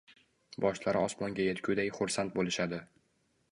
boshlari 0.63 0.99
osmonga 1.09 1.45
yetguday 1.49 1.93
xursand 1.99 2.35
bo‘lishadi 2.39 2.83